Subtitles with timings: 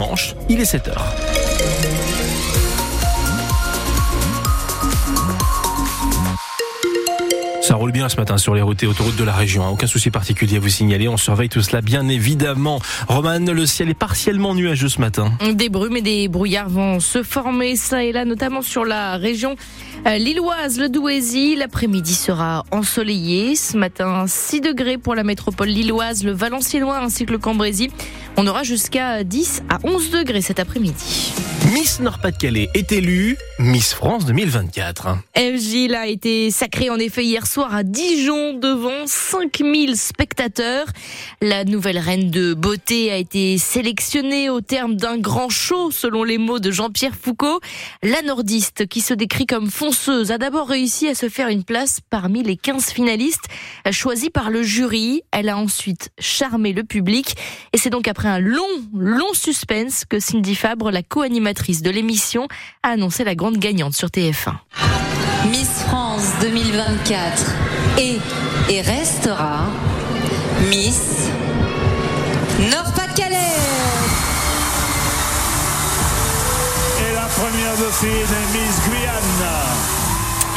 [0.00, 0.94] Manche, il est 7h.
[7.62, 9.64] Ça roule bien ce matin sur les routes et autoroutes de la région.
[9.64, 9.70] Hein.
[9.70, 11.08] Aucun souci particulier à vous signaler.
[11.08, 12.80] On surveille tout cela bien évidemment.
[13.08, 15.32] Roman, le ciel est partiellement nuageux ce matin.
[15.52, 19.56] Des brumes et des brouillards vont se former ça et là, notamment sur la région
[20.06, 21.56] euh, lilloise, le Douaisis.
[21.56, 23.56] L'après-midi sera ensoleillé.
[23.56, 27.90] Ce matin, 6 degrés pour la métropole lilloise, le Valenciennois ainsi que le Cambrésis.
[28.40, 31.32] On aura jusqu'à 10 à 11 degrés cet après-midi.
[31.72, 35.18] Miss Nord-Pas-de-Calais est élue Miss France 2024.
[35.34, 40.86] Eve a été sacrée en effet hier soir à Dijon devant 5000 spectateurs.
[41.42, 46.38] La nouvelle reine de beauté a été sélectionnée au terme d'un grand show selon les
[46.38, 47.60] mots de Jean-Pierre Foucault.
[48.04, 51.98] La nordiste qui se décrit comme fonceuse a d'abord réussi à se faire une place
[52.08, 53.48] parmi les 15 finalistes
[53.90, 55.22] choisis par le jury.
[55.32, 57.34] Elle a ensuite charmé le public
[57.72, 58.62] et c'est donc après un long,
[58.94, 62.46] long suspense que Cindy Fabre, la co-animatrice de l'émission,
[62.82, 64.54] a annoncé la grande gagnante sur TF1.
[65.50, 67.54] Miss France 2024
[67.98, 68.20] est
[68.70, 69.66] et restera
[70.68, 71.28] Miss
[72.70, 73.36] Nord-Pas-de-Calais.
[77.00, 78.10] Et la première dauphine,
[78.52, 78.97] Miss Guyane.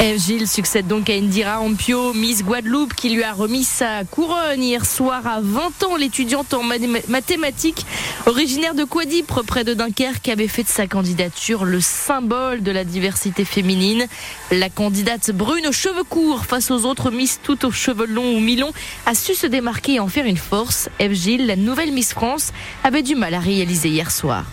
[0.02, 4.60] Eve Gilles succède donc à Indira Ampio, Miss Guadeloupe, qui lui a remis sa couronne
[4.60, 5.96] hier soir à 20 ans.
[5.96, 6.64] L'étudiante en
[7.06, 7.86] mathématiques,
[8.26, 12.82] originaire de Quadipre, près de Dunkerque, avait fait de sa candidature le symbole de la
[12.82, 14.06] diversité féminine.
[14.50, 18.40] La candidate brune aux cheveux courts face aux autres Miss toutes aux cheveux longs ou
[18.40, 18.72] mi-longs
[19.06, 20.88] a su se démarquer et en faire une force.
[20.98, 24.46] Eve Gilles, la nouvelle Miss France, avait du mal à réaliser hier soir.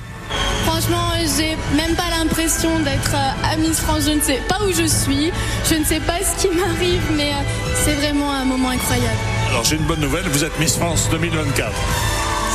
[0.79, 4.03] Franchement, j'ai même pas l'impression d'être à Miss France.
[4.05, 5.29] Je ne sais pas où je suis,
[5.69, 9.17] je ne sais pas ce qui m'arrive, mais euh, c'est vraiment un moment incroyable.
[9.49, 11.69] Alors j'ai une bonne nouvelle, vous êtes Miss France 2024.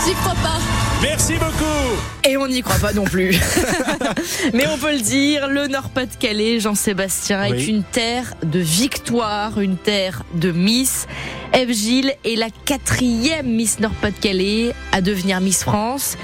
[0.07, 0.59] J'y crois pas.
[1.03, 2.01] Merci beaucoup.
[2.27, 3.39] Et on n'y croit pas non plus.
[4.55, 10.25] Mais on peut le dire, le Nord-Pas-de-Calais, Jean-Sébastien, est une terre de victoire, une terre
[10.35, 11.07] de Miss.
[11.53, 16.17] Eve Gilles est la quatrième Miss Nord-Pas-de-Calais à devenir Miss France.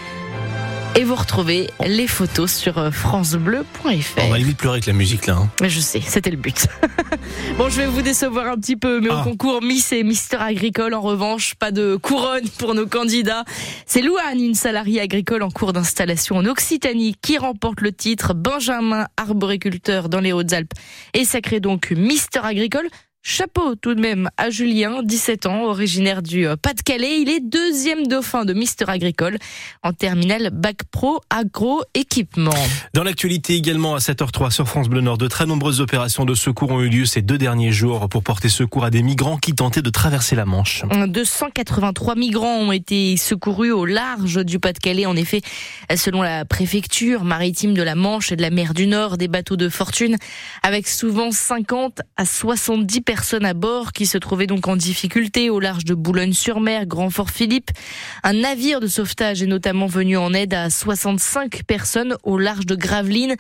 [0.96, 4.22] Et vous retrouvez les photos sur euh, francebleu.fr.
[4.22, 5.36] On va limite pleurer avec la musique là.
[5.36, 5.48] Hein.
[5.62, 6.66] Je sais, c'était le but.
[7.58, 9.22] bon, je vais vous décevoir un petit peu, mais au ah.
[9.22, 13.44] concours Miss et Mister Agricole, en revanche, pas de couronne pour nos candidats.
[13.86, 19.06] C'est Louane, une salariée agricole en cours d'installation en Occitanie, qui remporte le titre Benjamin
[19.16, 20.72] arboriculteur dans les Hautes-Alpes
[21.14, 22.88] et sacré donc Mister Agricole.
[23.22, 27.20] Chapeau tout de même à Julien, 17 ans, originaire du euh, Pas-de-Calais.
[27.20, 29.36] Il est deuxième dauphin de Mister Agricole
[29.82, 32.54] en terminale Bac Pro Agro-Équipement.
[32.94, 36.70] Dans l'actualité également à 7h03 sur France Bleu Nord, de très nombreuses opérations de secours
[36.70, 39.82] ont eu lieu ces deux derniers jours pour porter secours à des migrants qui tentaient
[39.82, 40.84] de traverser la Manche.
[41.06, 45.04] 283 migrants ont été secourus au large du Pas-de-Calais.
[45.04, 45.42] En effet,
[45.94, 49.56] selon la préfecture maritime de la Manche et de la mer du Nord, des bateaux
[49.56, 50.16] de fortune
[50.62, 55.58] avec souvent 50 à 70 personnes à bord qui se trouvaient donc en difficulté au
[55.58, 57.72] large de Boulogne-sur-Mer, Grand-Fort-Philippe.
[58.22, 62.76] Un navire de sauvetage est notamment venu en aide à 65 personnes au large de
[62.76, 63.34] Gravelines.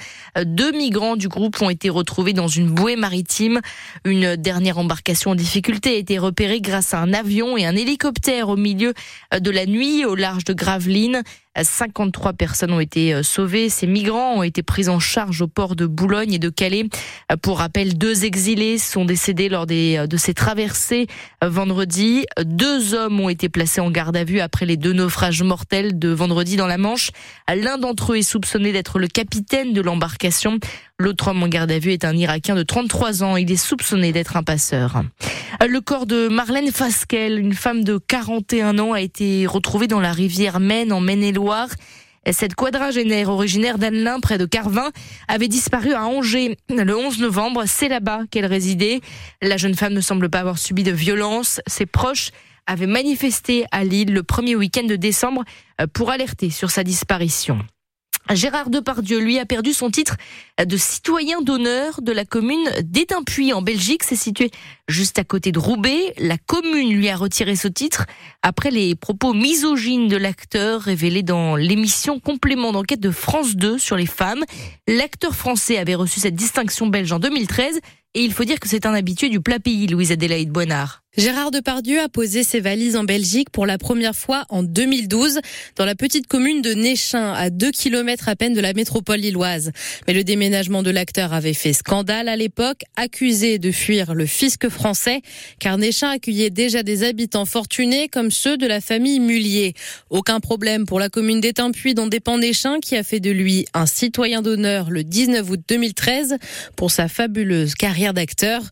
[0.44, 3.60] Deux migrants du groupe ont été retrouvés dans une bouée maritime.
[4.04, 8.48] Une dernière embarcation en difficulté a été repérée grâce à un avion et un hélicoptère
[8.48, 8.92] au milieu
[9.38, 11.22] de la nuit au large de Gravelines.
[11.60, 13.68] 53 personnes ont été euh, sauvées.
[13.68, 16.86] Ces migrants ont été pris en charge au port de Boulogne et de Calais.
[17.30, 21.06] Euh, pour rappel, deux exilés sont décédés lors des, euh, de ces traversées
[21.42, 22.26] vendredi.
[22.42, 26.10] Deux hommes ont été placés en garde à vue après les deux naufrages mortels de
[26.10, 27.10] vendredi dans la Manche.
[27.48, 30.58] L'un d'entre eux est soupçonné d'être le capitaine de l'embarcation.
[31.00, 33.38] L'autre homme en garde à vue est un Irakien de 33 ans.
[33.38, 35.00] Il est soupçonné d'être un passeur.
[35.66, 40.12] Le corps de Marlène Fasquelle, une femme de 41 ans, a été retrouvé dans la
[40.12, 41.68] rivière Maine en Maine-et-Loire.
[42.30, 44.90] Cette quadragénaire originaire d'Annelin, près de Carvin,
[45.26, 47.62] avait disparu à Angers le 11 novembre.
[47.64, 49.00] C'est là-bas qu'elle résidait.
[49.40, 51.62] La jeune femme ne semble pas avoir subi de violence.
[51.66, 52.28] Ses proches
[52.66, 55.44] avaient manifesté à Lille le premier week-end de décembre
[55.94, 57.58] pour alerter sur sa disparition.
[58.34, 60.16] Gérard Depardieu, lui, a perdu son titre
[60.64, 64.02] de citoyen d'honneur de la commune d'Étainpuy en Belgique.
[64.04, 64.50] C'est situé
[64.88, 66.14] juste à côté de Roubaix.
[66.18, 68.06] La commune lui a retiré ce titre
[68.42, 73.96] après les propos misogynes de l'acteur révélés dans l'émission Complément d'enquête de France 2 sur
[73.96, 74.44] les femmes.
[74.86, 77.80] L'acteur français avait reçu cette distinction belge en 2013
[78.14, 81.02] et il faut dire que c'est un habitué du plat pays, Louise Adélaïde Boinard.
[81.16, 85.40] Gérard Depardieu a posé ses valises en Belgique pour la première fois en 2012
[85.74, 89.72] dans la petite commune de Néchin, à 2 km à peine de la métropole lilloise.
[90.06, 94.68] Mais le déménagement de l'acteur avait fait scandale à l'époque, accusé de fuir le fisc
[94.68, 95.20] français,
[95.58, 99.74] car Néchin accueillait déjà des habitants fortunés comme ceux de la famille Mullier.
[100.10, 103.86] Aucun problème pour la commune d'Étainpuis dont dépend Néchin qui a fait de lui un
[103.86, 106.36] citoyen d'honneur le 19 août 2013
[106.76, 108.62] pour sa fabuleuse carrière d'acteur.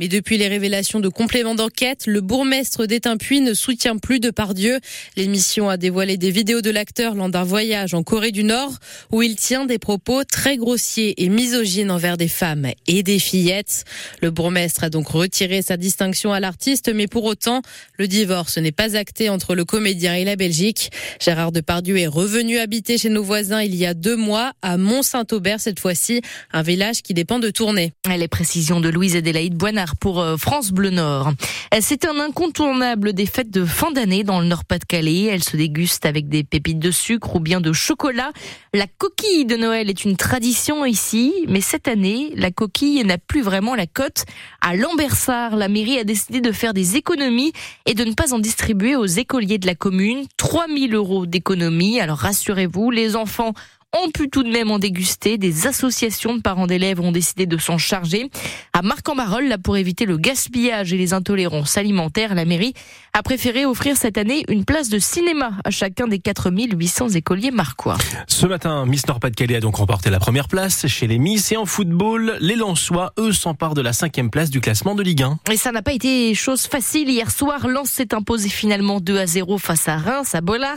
[0.00, 4.78] Mais depuis les révélations de compléments d'enquête, le bourgmestre d'Étainpuis ne soutient plus de Pardieu.
[5.16, 8.72] L'émission a dévoilé des vidéos de l'acteur lors d'un voyage en Corée du Nord
[9.10, 13.84] où il tient des propos très grossiers et misogynes envers des femmes et des fillettes.
[14.22, 17.62] Le bourgmestre a donc retiré sa distinction à l'artiste, mais pour autant,
[17.98, 20.90] le divorce n'est pas acté entre le comédien et la Belgique.
[21.20, 25.60] Gérard Depardieu est revenu habiter chez nos voisins il y a deux mois à Mont-Saint-Aubert
[25.60, 26.22] cette fois-ci,
[26.52, 27.92] un village qui dépend de Tournai.
[28.08, 31.32] Les précisions de Louise Adélaïde Boinard pour euh, France Bleu Nord.
[31.74, 35.24] Euh, c'est un incontournable des fêtes de fin d'année dans le Nord-Pas-de-Calais.
[35.24, 38.32] Elle se déguste avec des pépites de sucre ou bien de chocolat.
[38.74, 43.42] La coquille de Noël est une tradition ici, mais cette année, la coquille n'a plus
[43.42, 44.24] vraiment la cote.
[44.60, 47.52] À Lambersart, la mairie a décidé de faire des économies
[47.86, 50.26] et de ne pas en distribuer aux écoliers de la commune.
[50.36, 52.00] 3000 euros d'économies.
[52.00, 53.54] Alors rassurez-vous, les enfants
[53.96, 55.38] ont pu tout de même en déguster.
[55.38, 58.30] Des associations de parents d'élèves ont décidé de s'en charger.
[58.74, 62.74] À Marc-en-Barol, là, pour éviter le gaspillage et les intolérances alimentaires, la mairie
[63.14, 67.96] a préféré offrir cette année une place de cinéma à chacun des 4800 écoliers marquois.
[68.26, 71.64] Ce matin, Miss Nord-Pas-de-Calais a donc remporté la première place chez les Miss et en
[71.64, 75.38] football, les Lensois, eux, s'emparent de la cinquième place du classement de Ligue 1.
[75.50, 77.08] Et ça n'a pas été chose facile.
[77.08, 80.76] Hier soir, Lens s'est imposé finalement 2 à 0 face à Reims, à Bollard.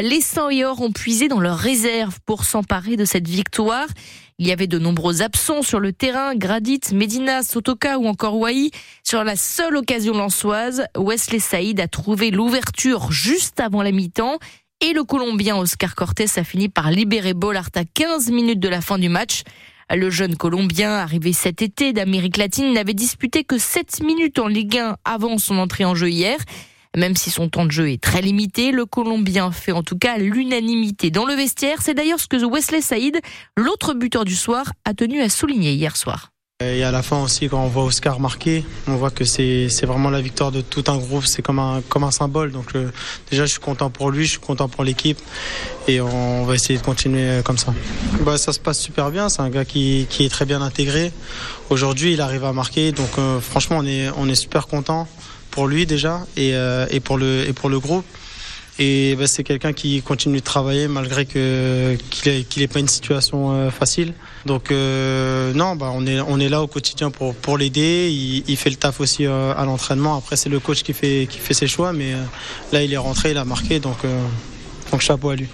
[0.00, 3.86] Les 100 et or ont puisé dans leurs réserves pour pour s'emparer de cette victoire.
[4.40, 8.72] Il y avait de nombreux absents sur le terrain, Gradit, Medina, Sotoka ou encore Wai.
[9.04, 14.40] Sur la seule occasion lançoise, Wesley Saïd a trouvé l'ouverture juste avant la mi-temps
[14.80, 18.80] et le Colombien Oscar Cortés a fini par libérer Bollard à 15 minutes de la
[18.80, 19.44] fin du match.
[19.88, 24.78] Le jeune Colombien, arrivé cet été d'Amérique latine, n'avait disputé que 7 minutes en Ligue
[24.78, 26.38] 1 avant son entrée en jeu hier.
[26.96, 30.16] Même si son temps de jeu est très limité, le Colombien fait en tout cas
[30.16, 31.78] l'unanimité dans le vestiaire.
[31.82, 33.20] C'est d'ailleurs ce que Wesley Saïd,
[33.56, 36.30] l'autre buteur du soir, a tenu à souligner hier soir.
[36.62, 40.08] Et à la fin aussi, quand on voit Oscar marquer, on voit que c'est vraiment
[40.08, 41.26] la victoire de tout un groupe.
[41.26, 42.52] C'est comme un, comme un symbole.
[42.52, 42.92] Donc euh,
[43.28, 45.18] déjà, je suis content pour lui, je suis content pour l'équipe.
[45.88, 47.74] Et on va essayer de continuer euh, comme ça.
[48.20, 49.28] Bah, ça se passe super bien.
[49.28, 51.10] C'est un gars qui, qui, est très bien intégré.
[51.70, 52.92] Aujourd'hui, il arrive à marquer.
[52.92, 55.08] Donc euh, franchement, on est, on est super content
[55.54, 58.04] pour lui déjà et, euh, et, pour, le, et pour le groupe.
[58.80, 63.52] Et bah, c'est quelqu'un qui continue de travailler malgré que qu'il n'ait pas une situation
[63.52, 64.14] euh, facile.
[64.46, 68.10] Donc euh, non, bah, on est on est là au quotidien pour pour l'aider.
[68.48, 70.16] Il, fait le taf aussi à l'entraînement.
[70.16, 72.14] Après c'est le coach qui fait qui fait ses choix, mais
[72.72, 73.98] là il est rentré, il a marqué, donc
[74.90, 75.46] donc chapeau à lui.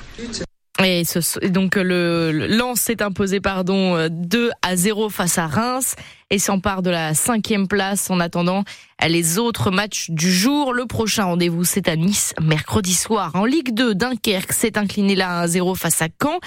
[0.83, 1.03] Et,
[1.51, 5.95] donc le, le Lens s'est imposé pardon 2 à 0 face à Reims
[6.31, 8.65] et s'empare de la cinquième place en attendant
[9.09, 10.73] les autres matchs du jour.
[10.73, 13.33] Le prochain rendez-vous, c'est à Nice, mercredi soir.
[13.35, 16.39] En Ligue 2, Dunkerque s'est incliné là à 1-0 face à Caen.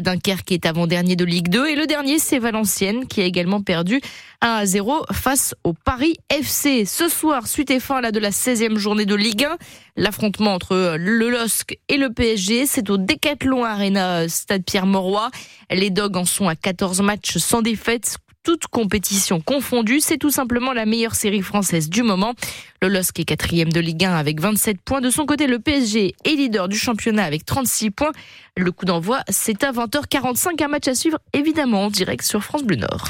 [0.00, 1.68] Dunkerque est avant-dernier de Ligue 2.
[1.68, 4.00] Et le dernier, c'est Valenciennes, qui a également perdu
[4.42, 6.84] 1-0 face au Paris FC.
[6.84, 9.56] Ce soir, suite et fin là, de la 16e journée de Ligue 1,
[9.96, 15.30] l'affrontement entre le LOSC et le PSG, c'est au Decathlon Arena, Stade Pierre-Mauroy.
[15.70, 18.18] Les Dogs en sont à 14 matchs sans défaite
[18.48, 20.00] toutes compétitions confondues.
[20.00, 22.32] C'est tout simplement la meilleure série française du moment.
[22.80, 25.02] Le LOSC est quatrième de Ligue 1 avec 27 points.
[25.02, 28.12] De son côté, le PSG est leader du championnat avec 36 points.
[28.56, 32.64] Le coup d'envoi, c'est à 20h45, un match à suivre évidemment en direct sur France
[32.64, 33.08] Bleu Nord.